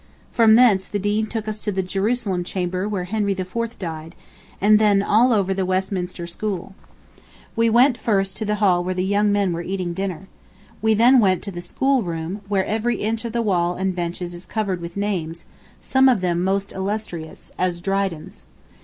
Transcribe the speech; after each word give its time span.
From 0.31 0.55
thence 0.55 0.87
the 0.87 0.97
Dean 0.97 1.27
took 1.27 1.47
us 1.47 1.59
to 1.59 1.71
the 1.71 1.83
Jerusalem 1.83 2.43
chamber 2.43 2.89
where 2.89 3.03
Henry 3.03 3.33
IV 3.33 3.77
died, 3.77 4.15
then 4.59 5.03
all 5.03 5.31
over 5.31 5.53
the 5.53 5.63
Westminster 5.63 6.25
school. 6.25 6.73
We 7.55 7.67
first 7.69 7.75
went 8.07 8.25
to 8.29 8.43
the 8.43 8.55
hall 8.55 8.83
where 8.83 8.95
the 8.95 9.05
young 9.05 9.31
men 9.31 9.53
were 9.53 9.61
eating 9.61 9.93
their 9.93 10.07
dinner.... 10.07 10.27
We 10.81 10.95
then 10.95 11.19
went 11.19 11.43
to 11.43 11.51
the 11.51 11.61
school 11.61 12.01
room, 12.01 12.41
where 12.47 12.65
every 12.65 12.95
inch 12.95 13.25
of 13.25 13.33
the 13.33 13.43
wall 13.43 13.75
and 13.75 13.93
benches 13.95 14.33
is 14.33 14.47
covered 14.47 14.81
with 14.81 14.97
names, 14.97 15.45
some 15.79 16.09
of 16.09 16.21
them 16.21 16.43
most 16.43 16.71
illustrious, 16.71 17.51
as 17.59 17.79
Dryden's. 17.79 18.45